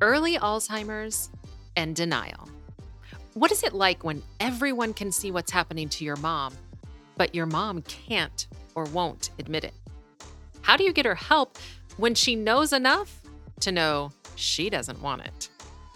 [0.00, 1.30] early Alzheimer's,
[1.76, 2.48] and denial.
[3.34, 6.54] What is it like when everyone can see what's happening to your mom,
[7.16, 9.74] but your mom can't or won't admit it?
[10.62, 11.56] How do you get her help
[11.96, 13.20] when she knows enough
[13.60, 15.48] to know she doesn't want it?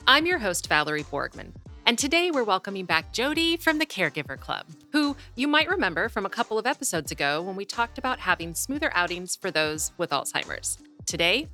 [0.06, 1.52] I'm your host, Valerie Borgman.
[1.84, 6.24] And today we're welcoming back Jody from the Caregiver Club, who you might remember from
[6.24, 10.10] a couple of episodes ago when we talked about having smoother outings for those with
[10.10, 10.78] Alzheimer's.
[11.06, 11.48] Today,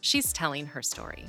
[0.00, 1.26] she's telling her story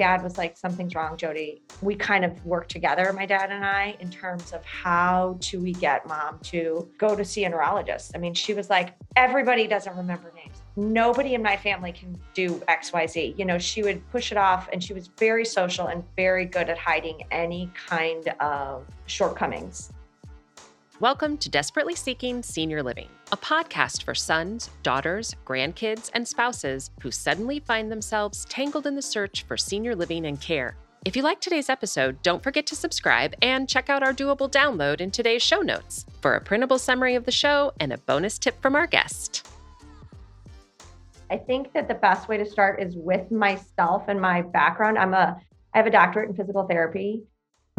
[0.00, 1.60] dad was like, something's wrong, Jody.
[1.82, 5.72] We kind of worked together, my dad and I, in terms of how do we
[5.74, 8.12] get mom to go to see a neurologist.
[8.14, 10.56] I mean, she was like, everybody doesn't remember names.
[10.74, 13.38] Nobody in my family can do XYZ.
[13.38, 16.70] You know, she would push it off and she was very social and very good
[16.70, 19.92] at hiding any kind of shortcomings.
[21.00, 27.10] Welcome to Desperately Seeking Senior Living, a podcast for sons, daughters, grandkids, and spouses who
[27.10, 30.76] suddenly find themselves tangled in the search for senior living and care.
[31.06, 35.00] If you like today's episode, don't forget to subscribe and check out our doable download
[35.00, 38.60] in today's show notes for a printable summary of the show and a bonus tip
[38.60, 39.48] from our guest.
[41.30, 44.98] I think that the best way to start is with myself and my background.
[44.98, 45.40] I'm a
[45.72, 47.22] I have a doctorate in physical therapy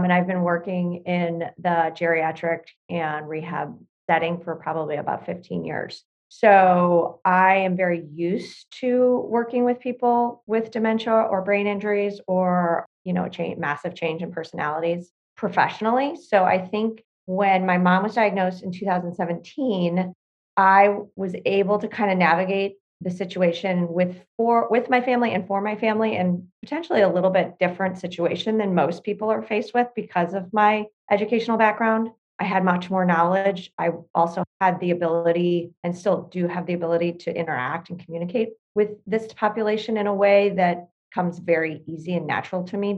[0.01, 3.77] Um, and I've been working in the geriatric and rehab
[4.09, 6.03] setting for probably about 15 years.
[6.29, 12.87] So I am very used to working with people with dementia or brain injuries or,
[13.03, 16.15] you know, change, massive change in personalities professionally.
[16.15, 20.13] So I think when my mom was diagnosed in 2017,
[20.57, 25.45] I was able to kind of navigate the situation with for with my family and
[25.47, 29.73] for my family and potentially a little bit different situation than most people are faced
[29.73, 32.09] with because of my educational background.
[32.39, 33.71] I had much more knowledge.
[33.77, 38.49] I also had the ability and still do have the ability to interact and communicate
[38.75, 42.97] with this population in a way that comes very easy and natural to me.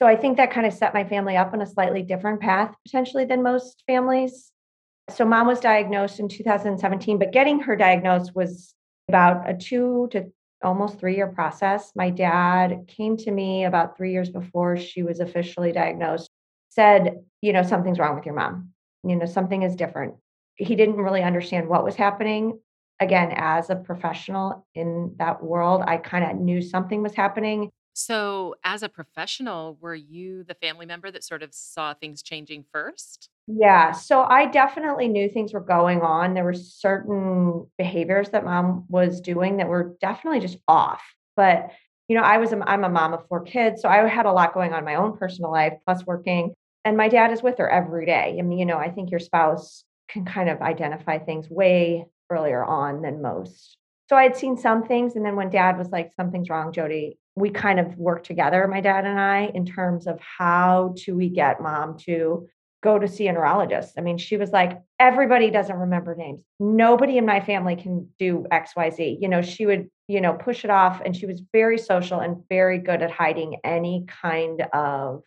[0.00, 2.74] So i think that kind of set my family up on a slightly different path
[2.86, 4.50] potentially than most families.
[5.10, 8.74] So mom was diagnosed in 2017 but getting her diagnosed was
[9.08, 10.32] about a two to
[10.62, 11.92] almost three year process.
[11.94, 16.30] My dad came to me about three years before she was officially diagnosed,
[16.68, 18.70] said, you know, something's wrong with your mom.
[19.02, 20.14] You know, something is different.
[20.56, 22.60] He didn't really understand what was happening.
[23.00, 27.70] Again, as a professional in that world, I kind of knew something was happening.
[27.94, 32.64] So, as a professional, were you the family member that sort of saw things changing
[32.70, 33.30] first?
[33.52, 33.92] Yeah.
[33.92, 36.34] So, I definitely knew things were going on.
[36.34, 41.02] There were certain behaviors that mom was doing that were definitely just off.
[41.36, 41.70] But,
[42.08, 43.82] you know, I was, a, I'm a mom of four kids.
[43.82, 46.54] So, I had a lot going on in my own personal life, plus working.
[46.84, 48.36] And my dad is with her every day.
[48.38, 52.64] I mean, you know, I think your spouse can kind of identify things way earlier
[52.64, 53.76] on than most.
[54.08, 55.14] So I had seen some things.
[55.14, 58.80] And then when dad was like, something's wrong, Jody, we kind of worked together, my
[58.80, 62.48] dad and I, in terms of how do we get mom to
[62.82, 63.94] go to see a neurologist.
[63.98, 66.42] I mean, she was like, everybody doesn't remember names.
[66.58, 69.18] Nobody in my family can do XYZ.
[69.20, 71.02] You know, she would, you know, push it off.
[71.04, 75.22] And she was very social and very good at hiding any kind of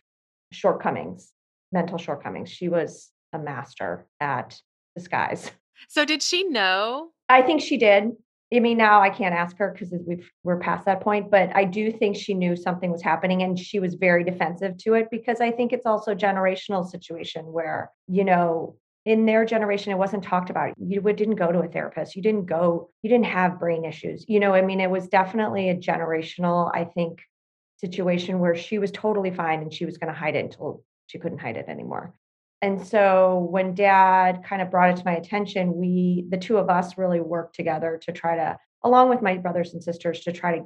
[0.52, 1.32] shortcomings,
[1.72, 2.50] mental shortcomings.
[2.50, 4.60] She was a master at
[4.96, 5.50] disguise.
[5.88, 7.10] So, did she know?
[7.28, 8.12] I think she did.
[8.54, 11.64] I mean, now I can't ask her because we've we're past that point, but I
[11.64, 15.40] do think she knew something was happening and she was very defensive to it because
[15.40, 20.50] I think it's also generational situation where, you know, in their generation, it wasn't talked
[20.50, 20.72] about.
[20.78, 22.16] You didn't go to a therapist.
[22.16, 24.24] You didn't go, you didn't have brain issues.
[24.28, 27.20] You know, I mean, it was definitely a generational, I think,
[27.76, 31.18] situation where she was totally fine and she was going to hide it until she
[31.18, 32.14] couldn't hide it anymore.
[32.64, 36.70] And so when dad kind of brought it to my attention, we, the two of
[36.70, 40.56] us really worked together to try to, along with my brothers and sisters, to try
[40.56, 40.64] to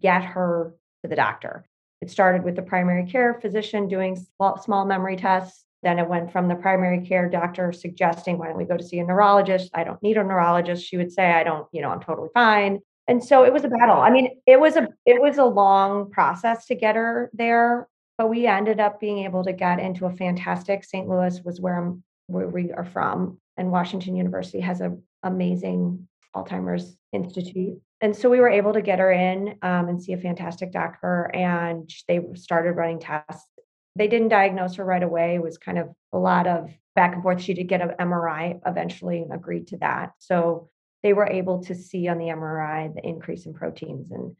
[0.00, 1.66] get her to the doctor.
[2.00, 4.16] It started with the primary care physician doing
[4.62, 5.64] small memory tests.
[5.82, 9.00] Then it went from the primary care doctor suggesting, why don't we go to see
[9.00, 9.72] a neurologist?
[9.74, 10.86] I don't need a neurologist.
[10.86, 12.78] She would say, I don't, you know, I'm totally fine.
[13.08, 13.96] And so it was a battle.
[13.96, 17.88] I mean, it was a it was a long process to get her there
[18.20, 21.08] but we ended up being able to get into a fantastic St.
[21.08, 26.06] Louis was where I'm where we are from, and Washington University has an amazing
[26.36, 27.80] Alzheimer's Institute.
[28.02, 31.34] And so we were able to get her in um, and see a fantastic doctor,
[31.34, 33.48] and they started running tests.
[33.96, 35.36] They didn't diagnose her right away.
[35.36, 37.40] It was kind of a lot of back and forth.
[37.40, 40.12] She did get an MRI eventually and agreed to that.
[40.18, 40.68] So
[41.02, 44.36] they were able to see on the MRI the increase in proteins and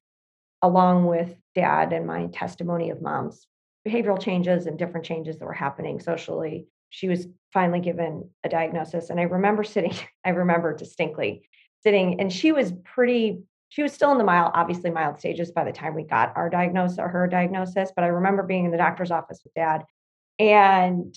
[0.61, 3.47] along with dad and my testimony of mom's
[3.87, 6.67] behavioral changes and different changes that were happening socially.
[6.91, 9.11] She was finally given a diagnosis.
[9.11, 9.95] And I remember sitting,
[10.25, 11.49] I remember distinctly
[11.83, 13.41] sitting, and she was pretty
[13.71, 16.51] she was still in the mild, obviously mild stages by the time we got our
[16.51, 17.93] diagnosis or her diagnosis.
[17.95, 19.85] But I remember being in the doctor's office with dad,
[20.41, 21.15] and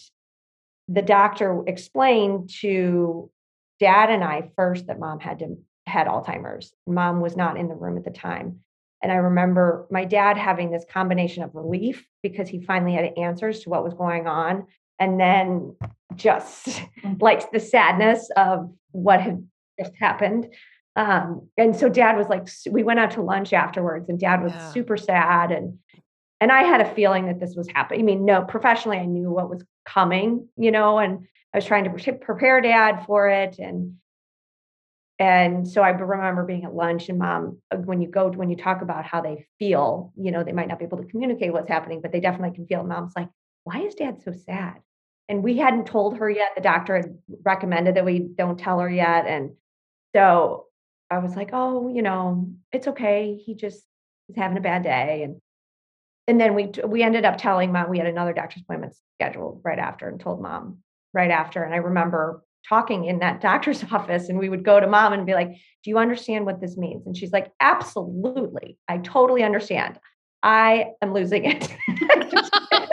[0.88, 3.32] the doctor explained to
[3.80, 6.74] dad and I first that mom had to had Alzheimer's.
[6.88, 8.60] Mom was not in the room at the time.
[9.04, 13.60] And I remember my dad having this combination of relief because he finally had answers
[13.62, 14.66] to what was going on.
[14.98, 15.76] And then
[16.16, 16.68] just
[17.04, 17.22] mm.
[17.22, 19.46] like the sadness of what had
[19.78, 20.54] just happened.
[20.96, 24.54] Um, and so dad was like, we went out to lunch afterwards and dad was
[24.54, 24.72] yeah.
[24.72, 25.52] super sad.
[25.52, 25.80] And,
[26.40, 28.00] and I had a feeling that this was happening.
[28.00, 31.84] I mean, no, professionally, I knew what was coming, you know, and I was trying
[31.84, 33.60] to prepare dad for it.
[33.60, 33.98] And,
[35.20, 38.56] and so I remember being at lunch and mom, uh, when you go, when you
[38.56, 41.70] talk about how they feel, you know, they might not be able to communicate what's
[41.70, 42.84] happening, but they definitely can feel.
[42.84, 43.30] Mom's like,
[43.64, 44.80] why is dad so sad?
[45.30, 46.52] And we hadn't told her yet.
[46.56, 49.26] The doctor had recommended that we don't tell her yet.
[49.26, 49.52] And
[50.16, 50.66] so
[51.10, 53.40] I was like, oh, you know, it's okay.
[53.44, 53.86] He just
[54.30, 55.24] is having a bad day.
[55.24, 55.40] And
[56.28, 59.80] and then we we ended up telling mom we had another doctor's appointment scheduled right
[59.80, 60.80] after and told mom
[61.14, 61.64] right after.
[61.64, 65.26] And I remember talking in that doctor's office and we would go to mom and
[65.26, 65.50] be like,
[65.84, 67.06] Do you understand what this means?
[67.06, 68.78] And she's like, Absolutely.
[68.88, 70.00] I totally understand.
[70.42, 71.74] I am losing it.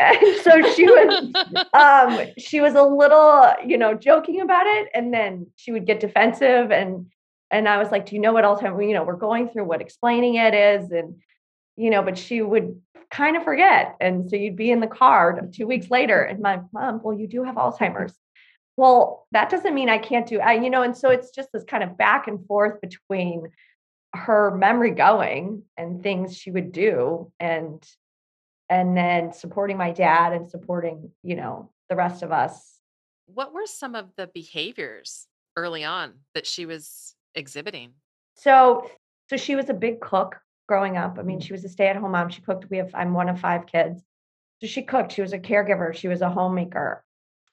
[0.00, 1.34] and so she was
[1.74, 6.00] um she was a little you know joking about it and then she would get
[6.00, 7.06] defensive and
[7.50, 9.80] and i was like do you know what else you know we're going through what
[9.80, 11.16] explaining it is and
[11.76, 15.40] you know but she would kind of forget and so you'd be in the car
[15.52, 18.14] two weeks later and my mom well you do have alzheimer's
[18.76, 21.64] well that doesn't mean i can't do I, you know and so it's just this
[21.64, 23.48] kind of back and forth between
[24.14, 27.84] her memory going and things she would do and
[28.70, 32.78] and then supporting my dad and supporting, you know, the rest of us.
[33.26, 35.26] What were some of the behaviors
[35.56, 37.94] early on that she was exhibiting?
[38.36, 38.88] So,
[39.28, 40.36] so she was a big cook
[40.70, 41.18] growing up.
[41.18, 41.42] I mean, mm.
[41.42, 42.28] she was a stay-at-home mom.
[42.28, 42.70] She cooked.
[42.70, 44.00] We have I'm one of five kids.
[44.60, 45.10] So she cooked.
[45.10, 45.92] She was a caregiver.
[45.92, 47.04] She was a homemaker.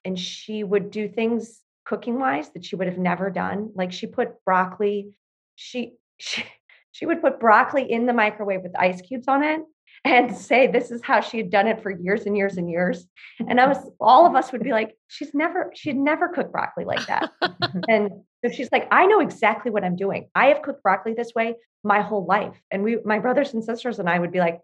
[0.06, 3.72] And she would do things cooking wise that she would have never done.
[3.74, 5.16] Like she put broccoli,
[5.56, 6.44] she she
[6.92, 9.62] she would put broccoli in the microwave with ice cubes on it
[10.04, 13.06] and say this is how she had done it for years and years and years.
[13.48, 16.52] And I was, all of us would be like, she's never, she had never cooked
[16.52, 17.32] broccoli like that.
[17.90, 18.10] and
[18.44, 20.30] so she's like, I know exactly what I'm doing.
[20.36, 22.56] I have cooked broccoli this way my whole life.
[22.72, 24.60] And we, my brothers and sisters and I would be like,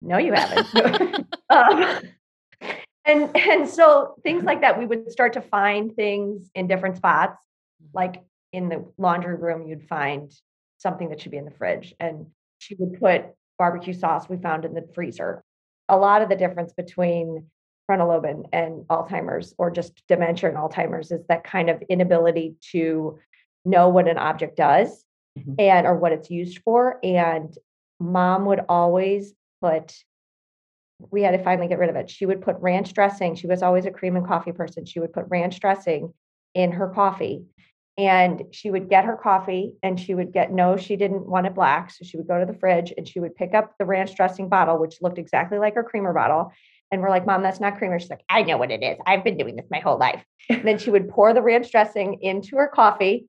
[0.00, 1.26] no, you haven't.
[1.50, 2.00] um,
[3.04, 7.38] and and so things like that, we would start to find things in different spots,
[7.92, 10.30] like in the laundry room, you'd find
[10.76, 12.26] something that should be in the fridge, and
[12.58, 13.24] she would put
[13.58, 15.42] barbecue sauce we found in the freezer.
[15.88, 17.46] A lot of the difference between
[17.86, 22.56] frontal lobe and, and Alzheimer's or just dementia and Alzheimer's is that kind of inability
[22.72, 23.18] to
[23.64, 25.04] know what an object does
[25.38, 25.54] mm-hmm.
[25.58, 26.98] and or what it's used for.
[27.02, 27.56] And
[27.98, 29.94] mom would always put
[31.10, 32.10] we had to finally get rid of it.
[32.10, 33.36] She would put ranch dressing.
[33.36, 34.84] She was always a cream and coffee person.
[34.84, 36.12] She would put ranch dressing
[36.54, 37.44] in her coffee
[37.98, 41.54] and she would get her coffee and she would get no she didn't want it
[41.54, 41.90] black.
[41.90, 44.48] So she would go to the fridge and she would pick up the ranch dressing
[44.48, 46.52] bottle which looked exactly like her creamer bottle.
[46.90, 47.98] And we're like mom that's not creamer.
[47.98, 48.96] She's like i know what it is.
[49.04, 50.24] I've been doing this my whole life.
[50.48, 53.26] And then she would pour the ranch dressing into her coffee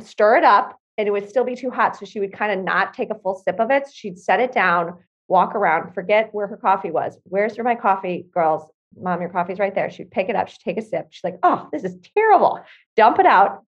[0.00, 1.96] stir it up and it would still be too hot.
[1.96, 3.88] So she would kind of not take a full sip of it.
[3.92, 4.94] She'd set it down
[5.28, 7.18] walk around forget where her coffee was.
[7.24, 8.70] Where's my coffee girls?
[8.96, 9.90] Mom, your coffee's right there.
[9.90, 11.08] She'd pick it up, she'd take a sip.
[11.10, 12.60] She's like, oh, this is terrible.
[12.96, 13.64] Dump it out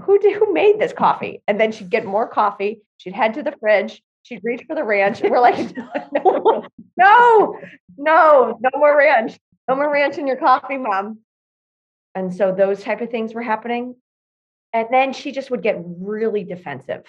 [0.00, 1.42] who did, who made this coffee?
[1.46, 2.82] And then she'd get more coffee.
[2.98, 4.02] She'd head to the fridge.
[4.22, 5.22] She'd reach for the ranch.
[5.22, 5.74] We're like,
[6.12, 6.64] no,
[6.96, 7.58] no,
[7.96, 9.38] no, no more ranch.
[9.68, 11.20] No more ranch in your coffee, mom.
[12.14, 13.96] And so those type of things were happening.
[14.72, 17.04] And then she just would get really defensive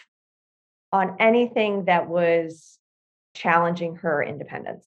[0.91, 2.77] on anything that was
[3.35, 4.85] challenging her independence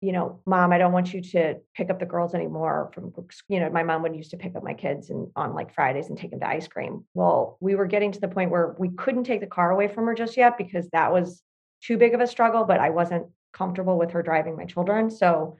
[0.00, 3.12] you know, mom, I don't want you to pick up the girls anymore from,
[3.48, 6.08] you know, my mom would used to pick up my kids and on like Fridays
[6.08, 7.04] and take them to ice cream.
[7.12, 10.06] Well, we were getting to the point where we couldn't take the car away from
[10.06, 11.42] her just yet because that was
[11.82, 15.10] too big of a struggle, but I wasn't comfortable with her driving my children.
[15.10, 15.56] So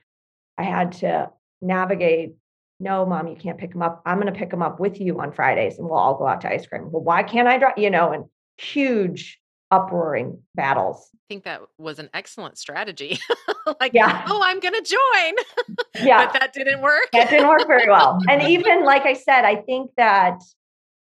[0.56, 1.30] I had to
[1.60, 2.34] navigate.
[2.82, 4.00] No, mom, you can't pick them up.
[4.06, 6.40] I'm going to pick them up with you on Fridays and we'll all go out
[6.42, 6.90] to ice cream.
[6.90, 7.76] Well, why can't I drive?
[7.76, 8.24] You know, and
[8.56, 9.38] huge
[9.70, 11.08] uproaring battles.
[11.14, 13.18] I think that was an excellent strategy.
[13.80, 14.24] like, yeah.
[14.28, 15.76] oh, I'm going to join.
[16.06, 16.26] yeah.
[16.26, 17.08] But that didn't work.
[17.12, 18.18] that didn't work very well.
[18.28, 20.40] And even like I said, I think that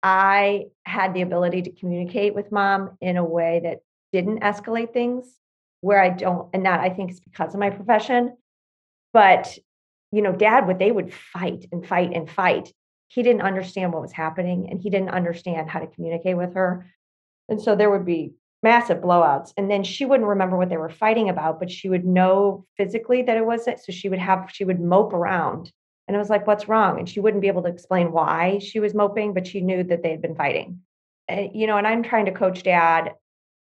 [0.03, 3.79] I had the ability to communicate with mom in a way that
[4.13, 5.27] didn't escalate things
[5.81, 8.37] where I don't, and that I think is because of my profession.
[9.13, 9.57] But,
[10.13, 12.73] you know, dad would, they would fight and fight and fight.
[13.09, 16.87] He didn't understand what was happening and he didn't understand how to communicate with her.
[17.49, 19.53] And so there would be massive blowouts.
[19.57, 23.23] And then she wouldn't remember what they were fighting about, but she would know physically
[23.23, 23.81] that it was it.
[23.81, 25.73] So she would have, she would mope around.
[26.07, 26.99] And it was like, what's wrong?
[26.99, 30.03] And she wouldn't be able to explain why she was moping, but she knew that
[30.03, 30.81] they had been fighting.
[31.29, 33.13] And, you know, and I'm trying to coach dad.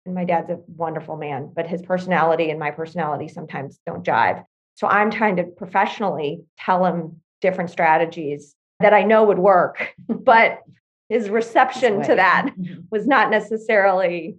[0.06, 4.44] And my dad's a wonderful man, but his personality and my personality sometimes don't jive.
[4.76, 10.62] So I'm trying to professionally tell him different strategies that I know would work, but
[11.10, 12.82] his reception to that mm-hmm.
[12.92, 14.38] was not necessarily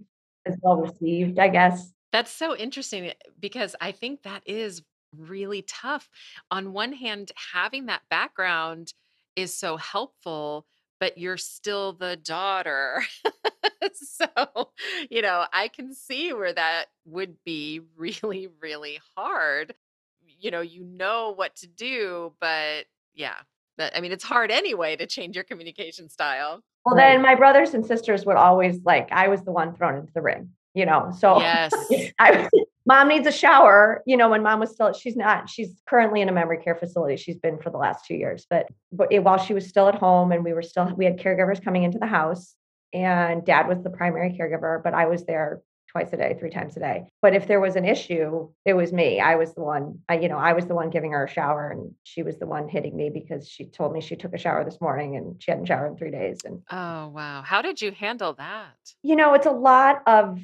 [0.62, 1.92] well received, I guess.
[2.12, 4.83] That's so interesting eh, because I think that is
[5.16, 6.09] really tough.
[6.50, 8.92] On one hand, having that background
[9.37, 10.66] is so helpful,
[10.99, 13.02] but you're still the daughter.
[13.92, 14.71] so,
[15.11, 19.75] you know, I can see where that would be really, really hard.
[20.38, 23.37] You know, you know what to do, but yeah,
[23.80, 26.62] that, I mean, it's hard anyway to change your communication style.
[26.84, 27.12] Well, right.
[27.12, 30.22] then my brothers and sisters would always like, I was the one thrown into the
[30.22, 31.12] ring, you know?
[31.18, 31.72] So yes,
[32.18, 32.49] I
[32.87, 34.02] mom needs a shower.
[34.06, 37.16] You know, when mom was still, she's not, she's currently in a memory care facility.
[37.16, 39.94] She's been for the last two years, but, but it, while she was still at
[39.94, 42.54] home and we were still, we had caregivers coming into the house
[42.92, 46.76] and dad was the primary caregiver, but I was there twice a day, three times
[46.76, 47.09] a day.
[47.20, 49.20] But if there was an issue, it was me.
[49.20, 51.70] I was the one, I, you know, I was the one giving her a shower
[51.70, 54.64] and she was the one hitting me because she told me she took a shower
[54.64, 56.40] this morning and she hadn't showered in three days.
[56.44, 57.42] And oh, wow.
[57.42, 58.76] How did you handle that?
[59.02, 60.40] You know, it's a lot of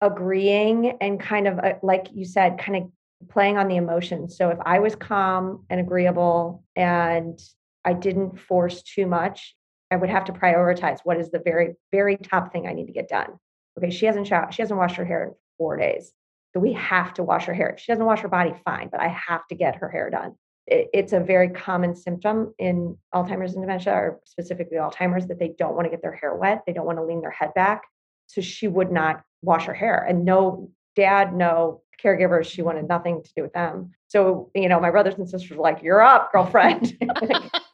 [0.00, 4.36] agreeing and kind of, uh, like you said, kind of playing on the emotions.
[4.36, 7.38] So if I was calm and agreeable and
[7.84, 9.56] I didn't force too much,
[9.90, 12.92] I would have to prioritize what is the very, very top thing I need to
[12.92, 13.38] get done
[13.78, 16.12] okay, she hasn't showered, she hasn't washed her hair in four days.
[16.54, 17.70] So we have to wash her hair.
[17.70, 20.34] If she doesn't wash her body, fine, but I have to get her hair done.
[20.66, 25.54] It, it's a very common symptom in Alzheimer's and dementia, or specifically Alzheimer's, that they
[25.58, 26.62] don't want to get their hair wet.
[26.66, 27.82] They don't want to lean their head back.
[28.26, 30.04] So she would not wash her hair.
[30.08, 33.92] And no dad, no caregivers, she wanted nothing to do with them.
[34.08, 36.96] So, you know, my brothers and sisters were like, You're up, girlfriend.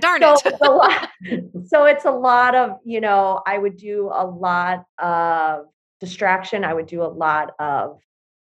[0.00, 0.38] Darn it.
[0.38, 1.08] So it's, a lot,
[1.66, 5.66] so it's a lot of, you know, I would do a lot of
[6.00, 6.64] distraction.
[6.64, 7.98] I would do a lot of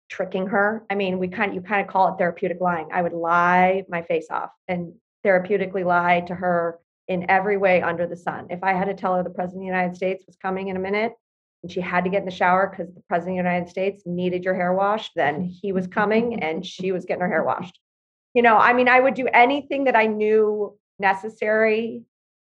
[0.08, 0.84] tricking her.
[0.90, 2.88] I mean, we kind of, you kind of call it therapeutic lying.
[2.92, 4.92] I would lie my face off and
[5.24, 6.78] therapeutically lie to her
[7.08, 8.46] in every way under the sun.
[8.50, 10.76] If I had to tell her the president of the United States was coming in
[10.76, 11.12] a minute
[11.62, 14.02] and she had to get in the shower because the president of the United States
[14.06, 17.78] needed your hair washed, then he was coming and she was getting her hair washed.
[18.34, 22.04] You know, I mean, I would do anything that I knew necessary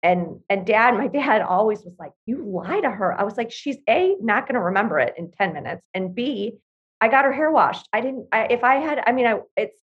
[0.06, 3.20] and and dad my dad always was like you lie to her.
[3.20, 6.54] I was like she's a not going to remember it in 10 minutes and b
[7.02, 7.88] i got her hair washed.
[7.92, 9.80] I didn't I, if i had i mean i it's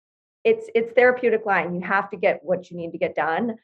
[0.43, 1.75] it's it's therapeutic lying.
[1.75, 3.55] You have to get what you need to get done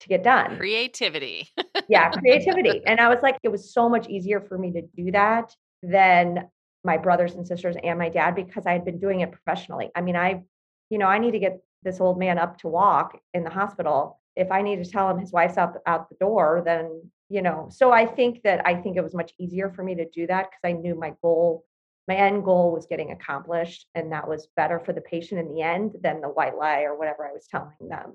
[0.00, 0.56] to get done.
[0.56, 1.48] Creativity.
[1.88, 5.10] Yeah creativity and i was like it was so much easier for me to do
[5.12, 6.48] that than
[6.82, 9.90] my brothers and sisters and my dad because i had been doing it professionally.
[9.94, 10.42] I mean i
[10.90, 14.20] you know i need to get this old man up to walk in the hospital
[14.36, 17.42] if I need to tell him his wife's out the, out the door, then you
[17.42, 17.68] know.
[17.70, 20.50] So I think that I think it was much easier for me to do that
[20.50, 21.64] because I knew my goal,
[22.08, 25.62] my end goal was getting accomplished, and that was better for the patient in the
[25.62, 28.14] end than the white lie or whatever I was telling them.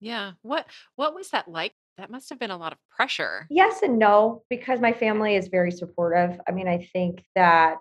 [0.00, 0.32] Yeah.
[0.42, 1.74] What what was that like?
[1.98, 3.46] That must have been a lot of pressure.
[3.50, 6.40] Yes and no, because my family is very supportive.
[6.46, 7.80] I mean, I think that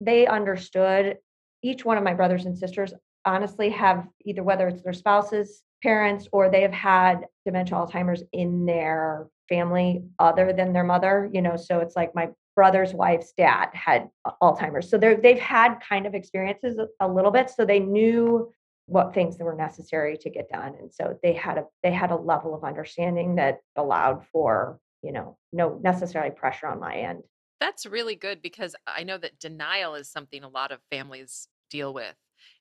[0.00, 1.16] they understood
[1.62, 2.92] each one of my brothers and sisters
[3.24, 8.66] honestly have either whether it's their spouses parents or they have had dementia Alzheimer's in
[8.66, 13.68] their family other than their mother, you know, so it's like my brother's wife's dad
[13.72, 14.08] had
[14.42, 14.88] Alzheimer's.
[14.90, 18.52] So they they've had kind of experiences a, a little bit so they knew
[18.86, 22.10] what things that were necessary to get done and so they had a they had
[22.10, 27.22] a level of understanding that allowed for, you know, no necessarily pressure on my end.
[27.60, 31.92] That's really good because I know that denial is something a lot of families deal
[31.92, 32.16] with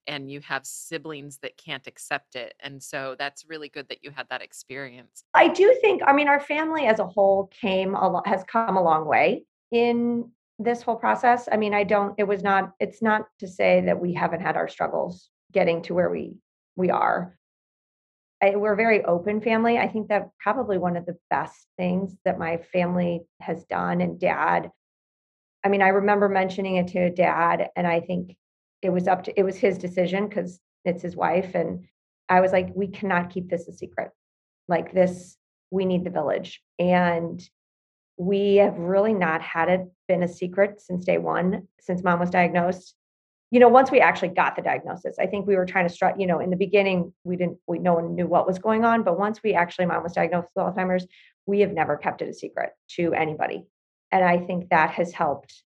[0.07, 2.53] and you have siblings that can't accept it.
[2.59, 5.24] And so that's really good that you had that experience.
[5.33, 8.77] I do think, I mean, our family as a whole came a lot, has come
[8.77, 11.48] a long way in this whole process.
[11.51, 14.57] I mean, I don't, it was not, it's not to say that we haven't had
[14.57, 16.36] our struggles getting to where we
[16.75, 17.38] we are.
[18.41, 19.77] I, we're a very open family.
[19.77, 24.17] I think that probably one of the best things that my family has done and
[24.19, 24.71] dad.
[25.63, 28.38] I mean, I remember mentioning it to dad, and I think
[28.81, 31.86] it was up to it was his decision because it's his wife and
[32.29, 34.12] i was like we cannot keep this a secret.
[34.67, 35.36] Like this
[35.71, 36.62] we need the village.
[36.79, 37.41] And
[38.17, 42.29] we have really not had it been a secret since day one since mom was
[42.29, 42.95] diagnosed.
[43.51, 46.19] You know once we actually got the diagnosis i think we were trying to start
[46.19, 49.01] you know in the beginning we didn't we no one knew what was going on
[49.01, 51.07] but once we actually mom was diagnosed with alzheimer's
[51.50, 53.65] we have never kept it a secret to anybody.
[54.12, 55.63] And I think that has helped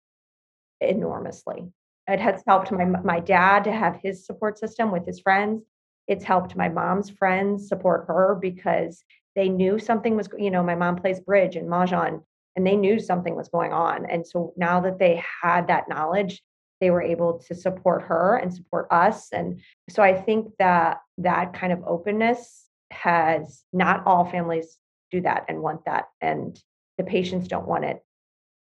[0.81, 1.71] enormously.
[2.07, 5.63] It has helped my my dad to have his support system with his friends.
[6.07, 9.03] It's helped my mom's friends support her because
[9.35, 12.23] they knew something was, you know, my mom plays bridge and mahjong,
[12.55, 14.05] and they knew something was going on.
[14.09, 16.41] And so now that they had that knowledge,
[16.79, 19.31] they were able to support her and support us.
[19.33, 24.77] And so I think that that kind of openness has not all families
[25.11, 26.05] do that and want that.
[26.21, 26.59] And
[26.97, 28.01] the patients don't want it.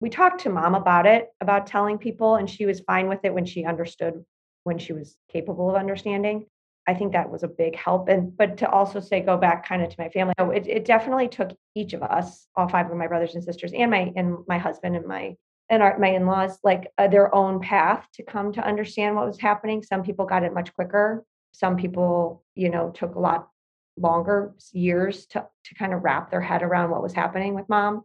[0.00, 3.35] We talked to mom about it, about telling people, and she was fine with it
[3.35, 4.25] when she understood,
[4.64, 6.47] when she was capable of understanding.
[6.87, 8.09] I think that was a big help.
[8.09, 11.28] And but to also say, go back kind of to my family, it, it definitely
[11.28, 14.59] took each of us, all five of my brothers and sisters, and my and my
[14.59, 15.37] husband and my
[15.71, 19.38] and our, my in-laws like uh, their own path to come to understand what was
[19.38, 23.49] happening some people got it much quicker some people you know took a lot
[23.97, 28.02] longer years to to kind of wrap their head around what was happening with mom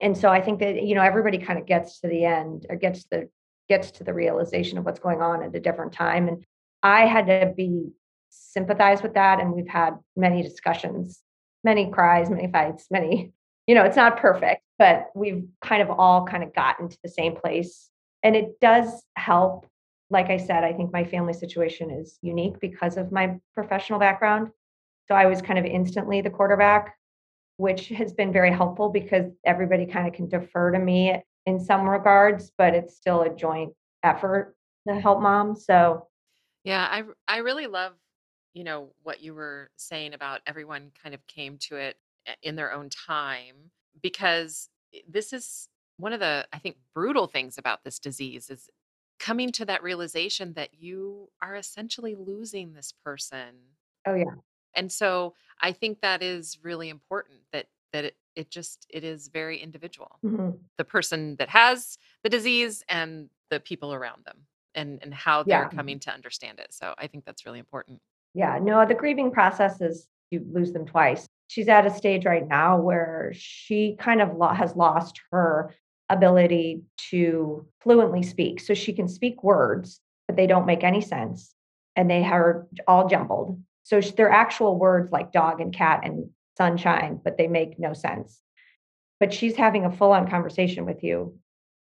[0.00, 2.76] and so i think that you know everybody kind of gets to the end or
[2.76, 3.28] gets the
[3.68, 6.44] gets to the realization of what's going on at a different time and
[6.82, 7.88] i had to be
[8.30, 11.22] sympathize with that and we've had many discussions
[11.64, 13.32] many cries many fights many
[13.66, 17.08] you know it's not perfect but we've kind of all kind of gotten to the
[17.08, 17.88] same place
[18.22, 19.66] and it does help.
[20.08, 24.50] Like i said i think my family situation is unique because of my professional background.
[25.08, 26.96] So i was kind of instantly the quarterback
[27.56, 31.88] which has been very helpful because everybody kind of can defer to me in some
[31.88, 33.72] regards but it's still a joint
[34.02, 34.56] effort
[34.88, 36.06] to help mom so
[36.64, 37.92] yeah i i really love
[38.54, 41.96] you know what you were saying about everyone kind of came to it
[42.42, 43.54] in their own time
[44.02, 44.68] because
[45.08, 48.68] this is one of the I think brutal things about this disease is
[49.18, 53.54] coming to that realization that you are essentially losing this person.
[54.06, 54.34] Oh yeah.
[54.76, 59.28] And so I think that is really important that that it, it just it is
[59.28, 60.18] very individual.
[60.24, 60.50] Mm-hmm.
[60.78, 64.38] The person that has the disease and the people around them
[64.74, 65.68] and and how they're yeah.
[65.68, 66.68] coming to understand it.
[66.72, 68.00] So I think that's really important.
[68.34, 72.46] Yeah, no, the grieving process is you lose them twice she's at a stage right
[72.46, 75.74] now where she kind of lo- has lost her
[76.08, 78.60] ability to fluently speak.
[78.60, 81.54] So she can speak words, but they don't make any sense
[81.94, 83.60] and they are all jumbled.
[83.86, 88.40] So they're actual words like dog and cat and sunshine, but they make no sense.
[89.20, 91.38] But she's having a full on conversation with you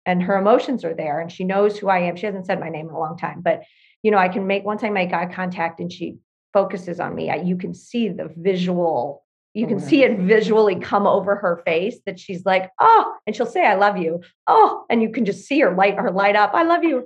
[0.08, 2.16] and her emotions are there and she knows who I am.
[2.16, 3.62] She hasn't said my name in a long time, but
[4.02, 6.18] you know, I can make once I make eye contact and she
[6.54, 11.06] focuses on me, I, you can see the visual you can see it visually come
[11.06, 14.22] over her face that she's like, oh, and she'll say, I love you.
[14.48, 16.52] Oh, and you can just see her light her light up.
[16.54, 17.06] I love you.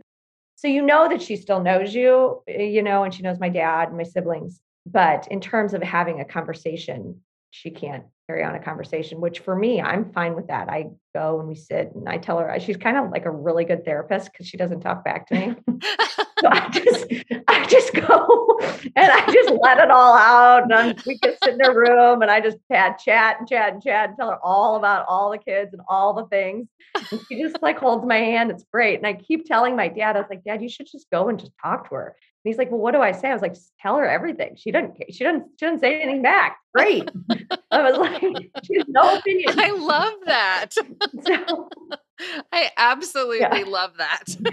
[0.55, 3.49] So you know that she still knows you, eh, you know, and she knows my
[3.49, 4.61] dad and my siblings.
[4.85, 7.21] But in terms of having a conversation,
[7.51, 10.69] she can't carry on a conversation, which for me, I'm fine with that.
[10.69, 13.63] I go and we sit and I tell her she's kind of like a really
[13.63, 15.55] good therapist because she doesn't talk back to me.
[16.39, 17.05] so I just
[17.47, 18.59] I just go
[18.95, 20.63] and I just let it all out.
[20.63, 23.73] And I'm, we can sit in her room and I just chat, chat and chat
[23.73, 26.67] and chat and tell her all about all the kids and all the things.
[27.11, 28.51] And she just like holds my hand.
[28.51, 28.97] It's great.
[28.97, 31.39] And I keep telling my dad, I was like, Dad, you should just go and
[31.39, 33.29] just talk to her And he's like, well, what do I say?
[33.29, 34.55] I was like, tell her everything.
[34.57, 36.57] She doesn't, she doesn't, she doesn't say anything back.
[36.73, 37.09] Great.
[37.71, 38.21] I was like,
[38.63, 39.59] she has no opinion.
[39.59, 40.69] I love that.
[41.25, 41.69] so,
[42.51, 43.63] I absolutely yeah.
[43.67, 44.23] love that.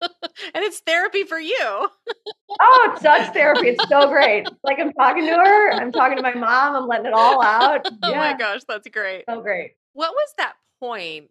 [0.00, 1.56] and it's therapy for you.
[1.60, 3.68] oh, it's such therapy.
[3.68, 4.46] It's so great.
[4.64, 7.86] Like I'm talking to her, I'm talking to my mom, I'm letting it all out.
[8.02, 9.24] Oh my gosh, that's great.
[9.28, 9.72] So great.
[9.92, 11.30] What was that point?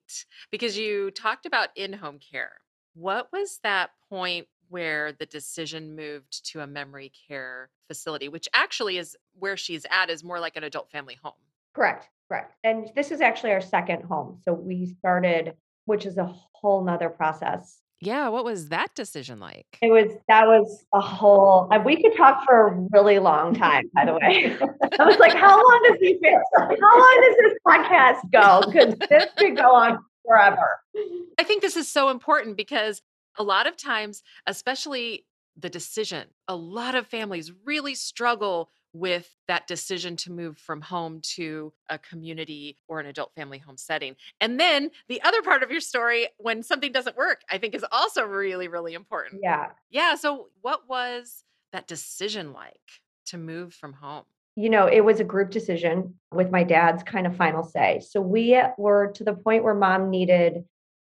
[0.52, 2.52] Because you talked about in home care.
[2.94, 8.98] What was that point where the decision moved to a memory care facility, which actually
[8.98, 11.34] is where she's at, is more like an adult family home.
[11.78, 12.10] Correct.
[12.28, 12.56] Correct.
[12.64, 14.40] And this is actually our second home.
[14.44, 15.54] So we started,
[15.86, 17.82] which is a whole nother process.
[18.02, 18.30] Yeah.
[18.30, 19.78] What was that decision like?
[19.84, 24.06] It was, that was a whole, we could talk for a really long time, by
[24.06, 24.58] the way.
[25.00, 26.18] I was like, how long does this,
[26.58, 28.72] how long does this podcast go?
[28.72, 30.80] Because this could go on forever.
[31.40, 33.04] I think this is so important because
[33.38, 39.68] a lot of times, especially the decision, a lot of families really struggle with that
[39.68, 44.16] decision to move from home to a community or an adult family home setting.
[44.42, 47.86] And then the other part of your story, when something doesn't work, I think is
[47.92, 49.42] also really, really important.
[49.44, 49.68] Yeah.
[49.90, 50.16] Yeah.
[50.16, 54.24] So, what was that decision like to move from home?
[54.56, 58.02] You know, it was a group decision with my dad's kind of final say.
[58.08, 60.64] So, we uh, were to the point where mom needed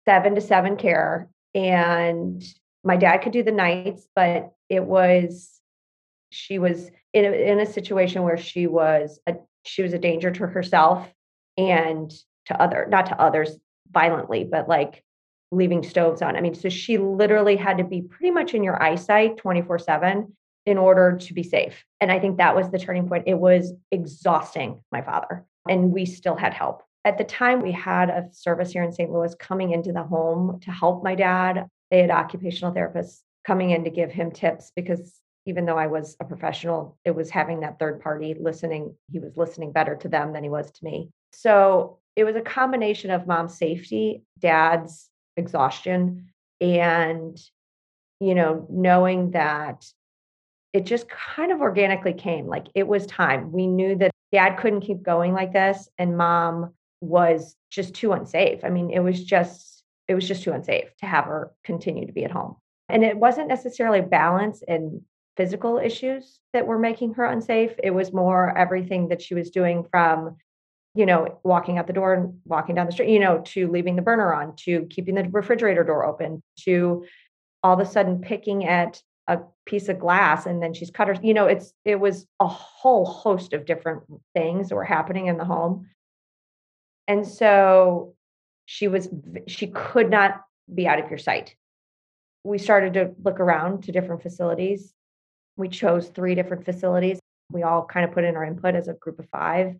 [0.05, 2.43] seven to seven care and
[2.83, 5.59] my dad could do the nights but it was
[6.29, 10.31] she was in a, in a situation where she was a she was a danger
[10.31, 11.07] to herself
[11.57, 12.11] and
[12.45, 13.57] to other not to others
[13.91, 15.03] violently, but like
[15.51, 16.35] leaving stoves on.
[16.35, 20.35] I mean, so she literally had to be pretty much in your eyesight 24 7
[20.65, 21.83] in order to be safe.
[22.01, 23.23] And I think that was the turning point.
[23.25, 26.83] It was exhausting, my father, and we still had help.
[27.05, 29.09] At the time, we had a service here in St.
[29.09, 31.67] Louis coming into the home to help my dad.
[31.89, 36.15] They had occupational therapists coming in to give him tips because even though I was
[36.19, 38.93] a professional, it was having that third party listening.
[39.11, 41.09] He was listening better to them than he was to me.
[41.31, 46.27] So it was a combination of mom's safety, dad's exhaustion,
[46.59, 47.39] and,
[48.19, 49.85] you know, knowing that
[50.73, 52.45] it just kind of organically came.
[52.45, 53.51] Like it was time.
[53.51, 58.65] We knew that dad couldn't keep going like this, and mom was just too unsafe.
[58.65, 62.13] I mean, it was just, it was just too unsafe to have her continue to
[62.13, 62.57] be at home.
[62.89, 65.01] And it wasn't necessarily balance and
[65.37, 67.71] physical issues that were making her unsafe.
[67.81, 70.37] It was more everything that she was doing from,
[70.95, 73.95] you know, walking out the door and walking down the street, you know, to leaving
[73.95, 77.05] the burner on, to keeping the refrigerator door open, to
[77.63, 81.15] all of a sudden picking at a piece of glass and then she's cut her,
[81.21, 85.37] you know, it's it was a whole host of different things that were happening in
[85.37, 85.87] the home.
[87.07, 88.15] And so
[88.65, 89.07] she was
[89.47, 90.41] she could not
[90.73, 91.55] be out of your sight.
[92.43, 94.93] We started to look around to different facilities
[95.57, 97.19] we chose three different facilities.
[97.51, 99.75] We all kind of put in our input as a group of five.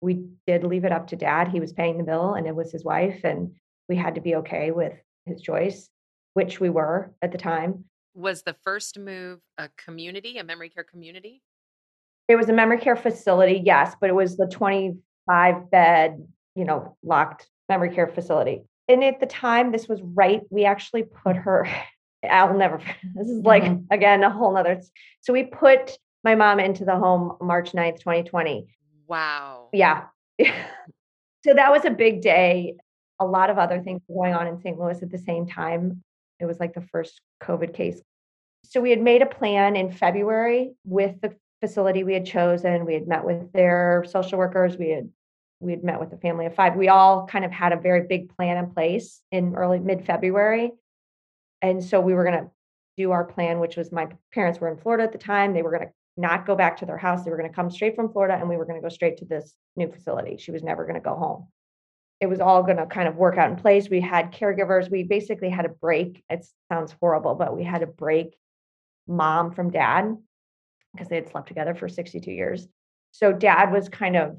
[0.00, 1.48] We did leave it up to dad.
[1.48, 3.20] He was paying the bill and it was his wife.
[3.24, 3.52] And
[3.88, 4.92] we had to be okay with
[5.26, 5.88] his choice,
[6.34, 7.84] which we were at the time.
[8.14, 11.42] Was the first move a community, a memory care community?
[12.28, 16.96] It was a memory care facility, yes, but it was the 25 bed, you know,
[17.02, 18.62] locked memory care facility.
[18.88, 20.42] And at the time, this was right.
[20.50, 21.68] We actually put her
[22.28, 22.78] I'll never,
[23.14, 23.84] this is like, mm-hmm.
[23.90, 24.80] again, a whole nother.
[25.20, 28.66] So we put my mom into the home March 9th, 2020.
[29.06, 29.68] Wow.
[29.72, 30.04] Yeah.
[30.40, 32.76] so that was a big day.
[33.18, 34.78] A lot of other things going on in St.
[34.78, 36.02] Louis at the same time.
[36.38, 38.00] It was like the first COVID case.
[38.64, 42.86] So we had made a plan in February with the facility we had chosen.
[42.86, 44.76] We had met with their social workers.
[44.76, 45.10] We had
[45.62, 46.74] we had met with a family of five.
[46.74, 50.72] We all kind of had a very big plan in place in early mid February
[51.62, 52.50] and so we were going to
[52.96, 55.52] do our plan, which was my parents were in Florida at the time.
[55.52, 57.24] They were going to not go back to their house.
[57.24, 59.18] They were going to come straight from Florida and we were going to go straight
[59.18, 60.36] to this new facility.
[60.38, 61.48] She was never going to go home.
[62.20, 63.88] It was all going to kind of work out in place.
[63.88, 64.90] We had caregivers.
[64.90, 66.22] We basically had a break.
[66.28, 68.36] It sounds horrible, but we had a break
[69.06, 70.16] mom from dad
[70.92, 72.68] because they had slept together for 62 years.
[73.12, 74.36] So dad was kind of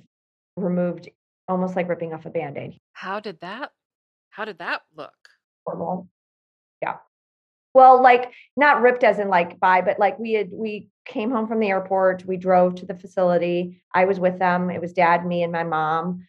[0.56, 1.10] removed
[1.48, 2.78] almost like ripping off a band-aid.
[2.94, 3.72] How did that
[4.32, 5.14] how did that look?
[5.66, 6.08] Horrible.
[6.82, 6.96] Yeah.
[7.74, 11.48] Well, like not ripped as in like by, but like we had we came home
[11.48, 13.82] from the airport, we drove to the facility.
[13.94, 14.70] I was with them.
[14.70, 16.28] It was dad, me, and my mom.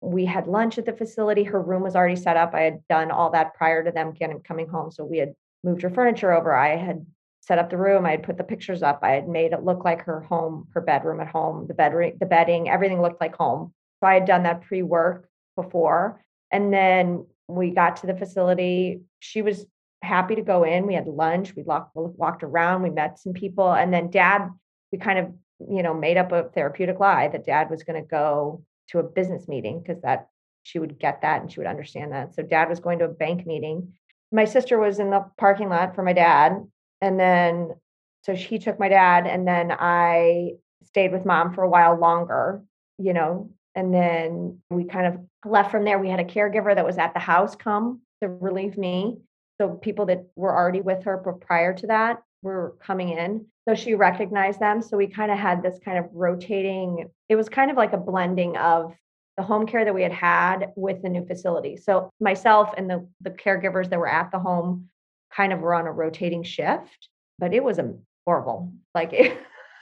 [0.00, 1.42] We had lunch at the facility.
[1.42, 2.54] Her room was already set up.
[2.54, 4.90] I had done all that prior to them getting coming home.
[4.90, 6.54] So we had moved her furniture over.
[6.54, 7.04] I had
[7.40, 8.04] set up the room.
[8.04, 9.00] I had put the pictures up.
[9.02, 12.26] I had made it look like her home, her bedroom at home, the bedroom, the
[12.26, 13.72] bedding, everything looked like home.
[14.00, 16.24] So I had done that pre-work before.
[16.50, 19.02] And then we got to the facility.
[19.20, 19.64] She was
[20.06, 20.86] happy to go in.
[20.86, 23.72] We had lunch, we walked, walked around, we met some people.
[23.72, 24.48] And then dad,
[24.92, 25.32] we kind of,
[25.70, 29.02] you know, made up a therapeutic lie that dad was going to go to a
[29.02, 30.28] business meeting because that
[30.62, 32.34] she would get that and she would understand that.
[32.34, 33.92] So dad was going to a bank meeting.
[34.32, 36.52] My sister was in the parking lot for my dad.
[37.00, 37.74] And then,
[38.22, 39.26] so she took my dad.
[39.26, 40.52] And then I
[40.84, 42.62] stayed with mom for a while longer,
[42.98, 45.98] you know, and then we kind of left from there.
[45.98, 49.18] We had a caregiver that was at the house come to relieve me.
[49.60, 53.46] So people that were already with her prior to that were coming in.
[53.68, 54.82] So she recognized them.
[54.82, 57.98] So we kind of had this kind of rotating, it was kind of like a
[57.98, 58.94] blending of
[59.36, 61.76] the home care that we had had with the new facility.
[61.76, 64.88] So myself and the, the caregivers that were at the home
[65.34, 69.36] kind of were on a rotating shift, but it was a horrible, like it,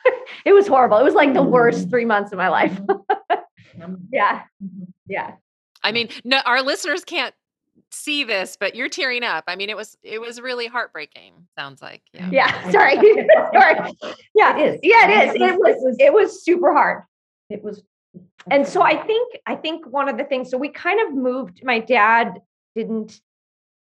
[0.45, 0.99] it was horrible.
[0.99, 1.91] It was like the worst mm-hmm.
[1.91, 2.73] three months of my life.
[2.73, 3.95] Mm-hmm.
[4.13, 4.43] yeah.
[4.63, 4.85] Mm-hmm.
[5.07, 5.33] Yeah.
[5.83, 7.35] I mean, no, our listeners can't
[7.95, 9.45] see this, but you're tearing up.
[9.47, 11.33] I mean, it was it was really heartbreaking.
[11.57, 12.29] Sounds like yeah.
[12.31, 12.71] Yeah.
[12.71, 12.95] Sorry.
[13.53, 13.97] sorry.
[14.35, 14.59] Yeah.
[14.59, 14.81] It is.
[14.83, 15.09] Yeah.
[15.09, 15.35] It is.
[15.37, 15.97] It was.
[15.99, 17.05] It was super hard.
[17.51, 17.83] It was.
[18.51, 20.51] And so I think I think one of the things.
[20.51, 21.63] So we kind of moved.
[21.65, 22.41] My dad
[22.75, 23.21] didn't.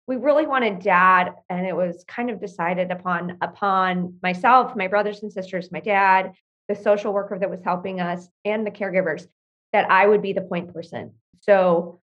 [0.06, 5.23] We really wanted dad, and it was kind of decided upon upon myself, my brothers
[5.23, 6.34] and sisters, my dad,
[6.67, 9.28] the social worker that was helping us, and the caregivers
[9.71, 11.13] that I would be the point person.
[11.41, 11.99] So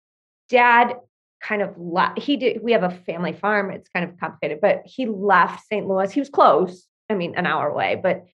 [0.49, 0.95] dad
[1.43, 2.19] kind of left.
[2.19, 2.63] He did.
[2.63, 3.71] We have a family farm.
[3.71, 5.87] It's kind of complicated, but he left St.
[5.87, 6.13] Louis.
[6.13, 6.87] He was close.
[7.09, 8.25] I mean, an hour away, but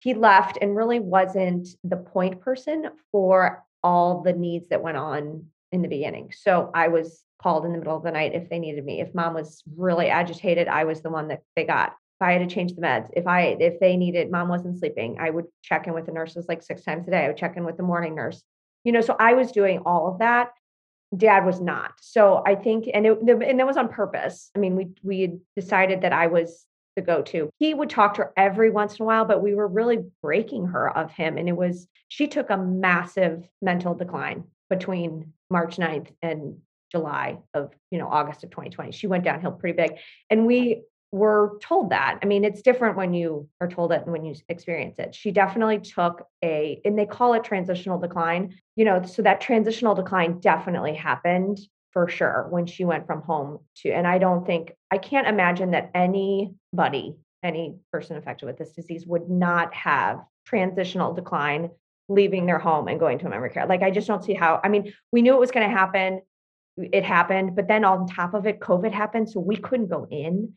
[0.00, 5.46] he left and really wasn't the point person for all the needs that went on
[5.72, 6.32] in the beginning.
[6.36, 9.00] So I was called in the middle of the night if they needed me.
[9.00, 11.94] If mom was really agitated, I was the one that they got.
[12.20, 15.18] If I had to change the meds, if I if they needed mom wasn't sleeping,
[15.20, 17.24] I would check in with the nurses like six times a day.
[17.24, 18.42] I would check in with the morning nurse.
[18.84, 20.50] You know, so I was doing all of that.
[21.16, 21.92] Dad was not.
[22.00, 24.50] So I think, and it, and that was on purpose.
[24.54, 26.66] I mean, we we decided that I was
[26.98, 27.48] the go-to.
[27.58, 30.66] He would talk to her every once in a while, but we were really breaking
[30.66, 31.38] her of him.
[31.38, 36.58] And it was, she took a massive mental decline between March 9th and
[36.90, 38.90] July of, you know, August of 2020.
[38.90, 39.92] She went downhill pretty big.
[40.28, 42.18] And we were told that.
[42.22, 45.14] I mean, it's different when you are told it and when you experience it.
[45.14, 49.94] She definitely took a, and they call it transitional decline, you know, so that transitional
[49.94, 51.58] decline definitely happened
[51.92, 55.70] for sure when she went from home to, and I don't think, I can't imagine
[55.70, 61.70] that anybody, any person affected with this disease would not have transitional decline
[62.10, 63.66] leaving their home and going to a memory care.
[63.66, 66.20] Like, I just don't see how, I mean, we knew it was going to happen.
[66.76, 69.30] It happened, but then on top of it, COVID happened.
[69.30, 70.54] So we couldn't go in.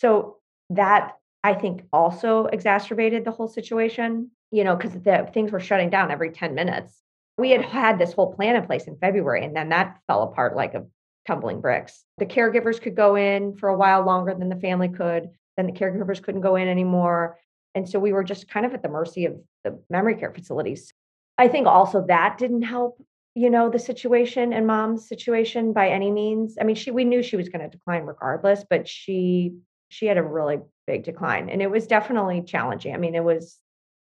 [0.00, 0.36] So
[0.70, 5.90] that I think also exacerbated the whole situation, you know, because the things were shutting
[5.90, 7.00] down every 10 minutes
[7.40, 10.54] we had had this whole plan in place in February, and then that fell apart
[10.54, 10.84] like a
[11.26, 12.04] tumbling bricks.
[12.18, 15.30] The caregivers could go in for a while longer than the family could.
[15.56, 17.38] Then the caregivers couldn't go in anymore.
[17.74, 20.92] And so we were just kind of at the mercy of the memory care facilities.
[21.38, 23.02] I think also that didn't help,
[23.34, 26.56] you know, the situation and mom's situation by any means.
[26.60, 29.54] I mean, she we knew she was going to decline regardless, but she
[29.90, 32.94] she had a really big decline and it was definitely challenging.
[32.94, 33.58] I mean, it was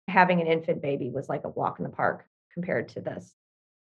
[0.07, 3.33] having an infant baby was like a walk in the park compared to this.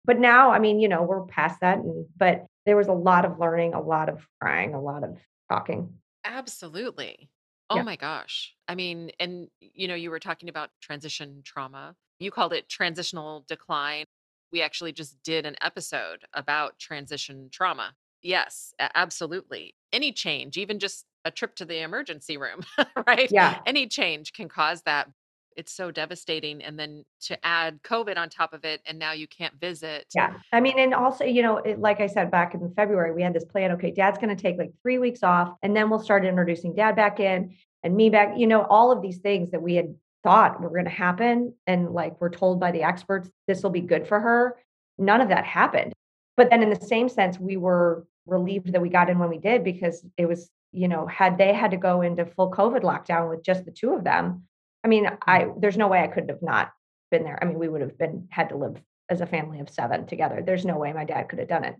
[0.04, 1.78] But now, I mean, you know, we're past that.
[1.78, 5.18] And, but there was a lot of learning, a lot of crying, a lot of
[5.50, 5.94] talking.
[6.24, 7.30] Absolutely.
[7.70, 7.82] Oh yeah.
[7.82, 8.54] my gosh.
[8.68, 11.94] I mean, and, you know, you were talking about transition trauma.
[12.18, 14.04] You called it transitional decline.
[14.52, 17.94] We actually just did an episode about transition trauma.
[18.24, 19.74] Yes, absolutely.
[19.92, 22.62] Any change, even just a trip to the emergency room,
[23.06, 23.30] right?
[23.30, 23.58] Yeah.
[23.66, 25.08] Any change can cause that
[25.56, 29.28] it's so devastating and then to add covid on top of it and now you
[29.28, 32.72] can't visit yeah i mean and also you know it, like i said back in
[32.74, 35.76] february we had this plan okay dad's going to take like three weeks off and
[35.76, 39.18] then we'll start introducing dad back in and me back you know all of these
[39.18, 42.82] things that we had thought were going to happen and like we're told by the
[42.82, 44.56] experts this will be good for her
[44.98, 45.92] none of that happened
[46.36, 49.38] but then in the same sense we were relieved that we got in when we
[49.38, 53.30] did because it was you know had they had to go into full covid lockdown
[53.30, 54.44] with just the two of them
[54.84, 55.60] I mean, I mm-hmm.
[55.60, 56.72] there's no way I could have not
[57.10, 57.38] been there.
[57.40, 60.42] I mean, we would have been had to live as a family of seven together.
[60.44, 61.74] There's no way my dad could have done it.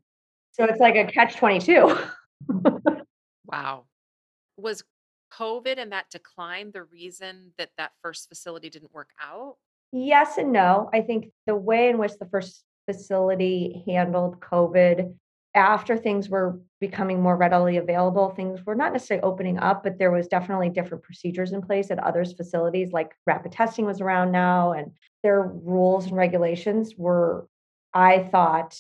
[0.53, 1.97] So it's like a catch 22.
[3.47, 3.85] wow.
[4.57, 4.83] Was
[5.33, 9.57] COVID and that decline the reason that that first facility didn't work out?
[9.93, 10.89] Yes and no.
[10.93, 15.15] I think the way in which the first facility handled COVID
[15.55, 20.11] after things were becoming more readily available, things were not necessarily opening up, but there
[20.11, 24.73] was definitely different procedures in place at others facilities, like rapid testing was around now,
[24.73, 27.47] and their rules and regulations were,
[27.93, 28.79] I thought,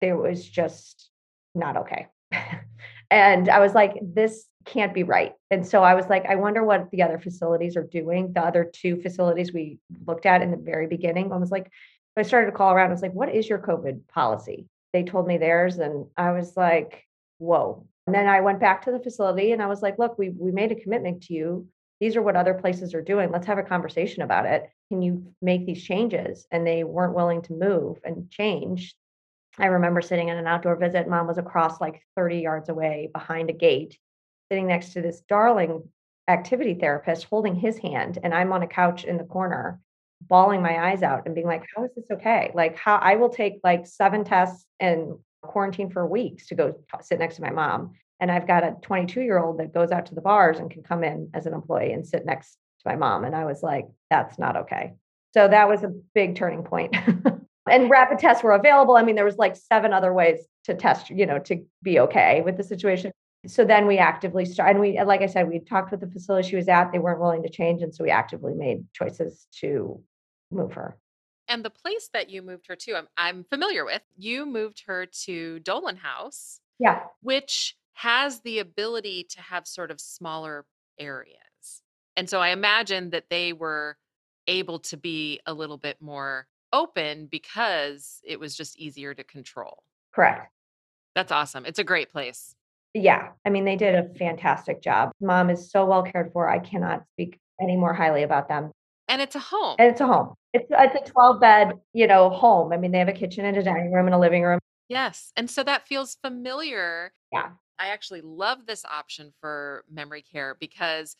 [0.00, 1.10] it was just
[1.54, 2.08] not okay.
[3.10, 5.34] and I was like, this can't be right.
[5.50, 8.32] And so I was like, I wonder what the other facilities are doing.
[8.32, 11.70] The other two facilities we looked at in the very beginning, I was like,
[12.16, 12.90] I started to call around.
[12.90, 14.66] I was like, what is your COVID policy?
[14.92, 17.04] They told me theirs and I was like,
[17.38, 17.86] whoa.
[18.06, 20.50] And then I went back to the facility and I was like, look, we we
[20.50, 21.68] made a commitment to you.
[22.00, 23.30] These are what other places are doing.
[23.30, 24.70] Let's have a conversation about it.
[24.88, 26.46] Can you make these changes?
[26.50, 28.94] And they weren't willing to move and change.
[29.58, 31.08] I remember sitting in an outdoor visit.
[31.08, 33.98] Mom was across like 30 yards away behind a gate,
[34.50, 35.82] sitting next to this darling
[36.28, 38.18] activity therapist holding his hand.
[38.22, 39.80] And I'm on a couch in the corner
[40.20, 42.50] bawling my eyes out and being like, how is this okay?
[42.54, 47.18] Like, how I will take like seven tests and quarantine for weeks to go sit
[47.18, 47.94] next to my mom.
[48.20, 50.82] And I've got a 22 year old that goes out to the bars and can
[50.82, 53.24] come in as an employee and sit next to my mom.
[53.24, 54.94] And I was like, that's not okay.
[55.34, 56.96] So that was a big turning point.
[57.70, 58.96] and rapid tests were available.
[58.96, 62.42] I mean, there was like seven other ways to test, you know, to be okay
[62.44, 63.12] with the situation.
[63.46, 66.48] So then we actively started, and we, like I said, we talked with the facility
[66.48, 66.90] she was at.
[66.92, 67.82] They weren't willing to change.
[67.82, 70.02] And so we actively made choices to
[70.50, 70.98] move her.
[71.46, 74.02] And the place that you moved her to, I'm, I'm familiar with.
[74.16, 76.60] You moved her to Dolan House.
[76.78, 77.00] Yeah.
[77.22, 80.66] Which has the ability to have sort of smaller
[80.98, 81.36] areas.
[82.16, 83.96] And so I imagine that they were
[84.46, 89.82] able to be a little bit more open because it was just easier to control.
[90.12, 90.52] Correct.
[91.14, 91.64] That's awesome.
[91.66, 92.54] It's a great place.
[92.94, 93.30] Yeah.
[93.44, 95.10] I mean, they did a fantastic job.
[95.20, 96.48] Mom is so well cared for.
[96.48, 98.70] I cannot speak any more highly about them.
[99.08, 99.76] And it's a home.
[99.78, 100.34] And it's a home.
[100.52, 102.72] It's it's a 12 bed, you know, home.
[102.72, 104.58] I mean, they have a kitchen and a dining room and a living room.
[104.88, 105.32] Yes.
[105.36, 107.12] And so that feels familiar.
[107.32, 107.50] Yeah.
[107.78, 111.14] I actually love this option for memory care because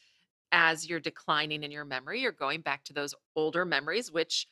[0.51, 4.47] as you're declining in your memory, you're going back to those older memories, which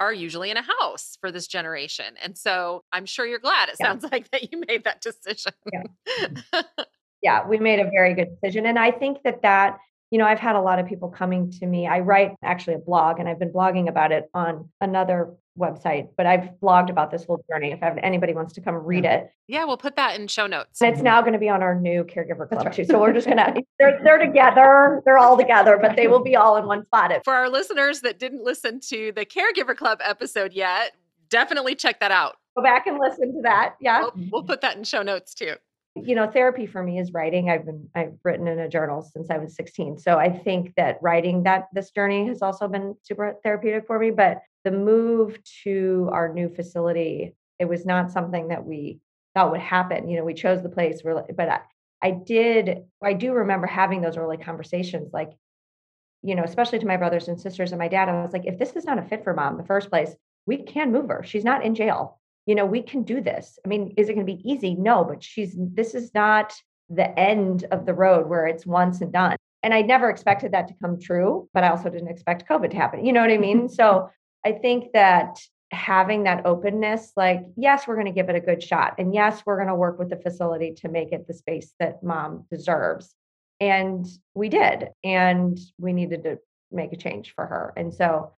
[0.00, 2.06] are usually in a house for this generation.
[2.22, 3.86] And so I'm sure you're glad it Yeah.
[3.88, 5.52] sounds like that you made that decision.
[5.72, 6.62] Yeah.
[7.22, 8.64] Yeah, we made a very good decision.
[8.64, 9.76] And I think that that,
[10.10, 11.86] you know, I've had a lot of people coming to me.
[11.86, 16.26] I write actually a blog and I've been blogging about it on another website, but
[16.26, 17.72] I've blogged about this whole journey.
[17.72, 19.12] If anybody wants to come read mm.
[19.12, 20.80] it, yeah, we'll put that in show notes.
[20.80, 22.84] and it's now going to be on our new caregiver club too.
[22.84, 26.56] So we're just gonna they're they're together, they're all together, but they will be all
[26.56, 27.12] in one spot.
[27.24, 30.92] For our listeners that didn't listen to the Caregiver Club episode yet,
[31.28, 32.36] definitely check that out.
[32.56, 33.76] Go back and listen to that.
[33.80, 34.00] Yeah.
[34.00, 35.54] We'll, we'll put that in show notes too.
[35.96, 37.50] You know therapy for me is writing.
[37.50, 40.98] I've been i've written in a journal since i was 16 so i think that
[41.02, 46.08] writing that this journey has also been super therapeutic for me but the move to
[46.12, 49.00] our new facility it was not something that we
[49.34, 50.08] thought would happen.
[50.08, 51.60] You know we chose the place we're but i,
[52.02, 55.30] I did i do remember having those early conversations like
[56.22, 58.08] you know especially to my brothers and sisters and my dad.
[58.08, 60.14] I was like if this is not a fit for mom in the first place
[60.46, 61.22] we can move her.
[61.22, 63.58] She's not in jail you know, we can do this.
[63.64, 64.74] I mean, is it going to be easy?
[64.74, 66.54] No, but she's, this is not
[66.88, 69.36] the end of the road where it's once and done.
[69.62, 72.76] And I never expected that to come true, but I also didn't expect COVID to
[72.76, 73.04] happen.
[73.04, 73.68] You know what I mean?
[73.68, 74.10] so
[74.44, 78.62] I think that having that openness, like, yes, we're going to give it a good
[78.62, 78.94] shot.
[78.98, 82.02] And yes, we're going to work with the facility to make it the space that
[82.02, 83.14] mom deserves.
[83.60, 84.88] And we did.
[85.04, 86.38] And we needed to
[86.72, 87.72] make a change for her.
[87.76, 88.32] And so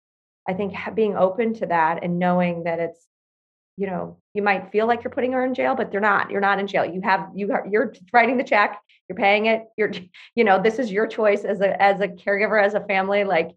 [0.47, 3.07] I think being open to that and knowing that it's
[3.77, 6.31] you know, you might feel like you're putting her in jail, but they're not.
[6.31, 6.85] You're not in jail.
[6.85, 9.65] You have you are you're writing the check, you're paying it.
[9.77, 9.93] You're
[10.35, 13.25] you know, this is your choice as a as a caregiver, as a family.
[13.25, 13.51] Like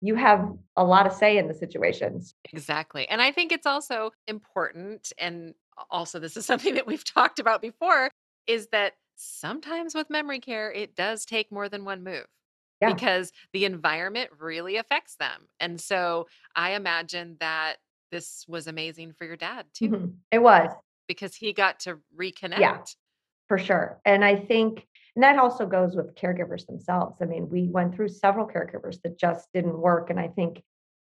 [0.00, 2.34] you have a lot of say in the situations.
[2.52, 3.08] Exactly.
[3.08, 5.54] And I think it's also important and
[5.90, 8.10] also this is something that we've talked about before
[8.46, 12.26] is that sometimes with memory care it does take more than one move.
[12.80, 12.92] Yeah.
[12.92, 15.46] Because the environment really affects them.
[15.60, 17.76] And so I imagine that
[18.12, 20.14] this was amazing for your dad too, Mhm.
[20.30, 20.70] It was
[21.08, 22.60] because he got to reconnect.
[22.60, 22.84] Yeah,
[23.48, 24.00] for sure.
[24.04, 27.20] And I think and that also goes with caregivers themselves.
[27.20, 30.08] I mean, we went through several caregivers that just didn't work.
[30.08, 30.62] And I think,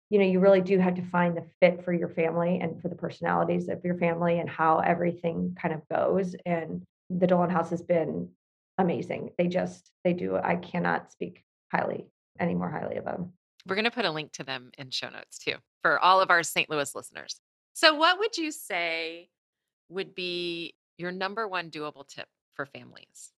[0.10, 2.88] you know, you really do have to find the fit for your family and for
[2.90, 6.36] the personalities of your family and how everything kind of goes.
[6.46, 8.30] And the Dolan House has been
[8.80, 9.32] amazing.
[9.38, 12.08] They just, they do, I cannot speak highly,
[12.40, 13.34] any more highly of them.
[13.68, 16.30] We're going to put a link to them in show notes too for all of
[16.30, 16.70] our St.
[16.70, 17.40] Louis listeners.
[17.74, 19.30] So, what would you say
[19.90, 23.32] would be your number one doable tip for families?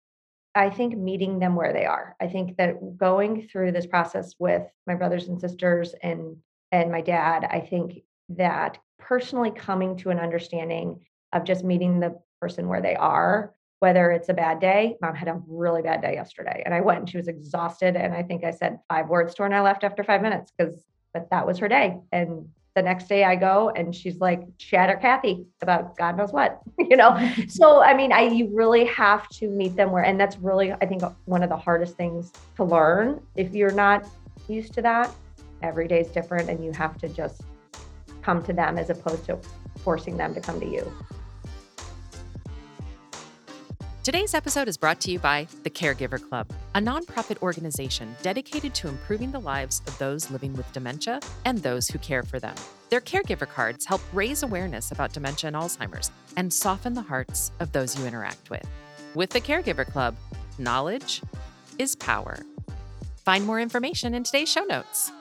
[0.55, 2.15] I think meeting them where they are.
[2.21, 6.37] I think that going through this process with my brothers and sisters and
[6.73, 12.19] and my dad, I think that personally coming to an understanding of just meeting the
[12.41, 14.97] person where they are, whether it's a bad day.
[15.03, 18.15] Mom had a really bad day yesterday, and I went and she was exhausted, and
[18.15, 20.87] I think I said five words to her, and I left after five minutes because,
[21.13, 24.97] but that was her day, and the next day I go and she's like chatter
[24.97, 27.13] Kathy about God knows what, you know.
[27.49, 30.87] so I mean, I you really have to meet them where, and that's really I
[30.87, 33.21] think one of the hardest things to learn.
[33.37, 34.07] If you're not
[34.49, 35.15] used to that,
[35.63, 37.43] every day is different, and you have to just
[38.23, 39.39] come to them as opposed to
[39.81, 40.91] forcing them to come to you.
[44.05, 48.89] Today's episode is brought to you by the Caregiver Club, a nonprofit organization dedicated to
[48.89, 52.55] improving the lives of those living with dementia and those who care for them.
[52.91, 57.73] Their caregiver cards help raise awareness about dementia and Alzheimer's and soften the hearts of
[57.73, 58.69] those you interact with.
[59.15, 60.15] With the Caregiver Club,
[60.59, 61.23] knowledge
[61.79, 62.37] is power.
[63.25, 65.13] Find more information in today's show notes.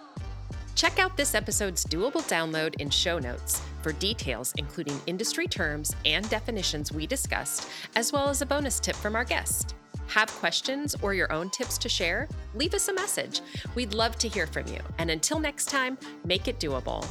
[0.84, 6.30] Check out this episode's doable download in show notes for details, including industry terms and
[6.30, 9.76] definitions we discussed, as well as a bonus tip from our guest.
[10.08, 12.28] Have questions or your own tips to share?
[12.54, 13.40] Leave us a message.
[13.76, 14.82] We'd love to hear from you.
[14.98, 17.08] And until next time, make it doable.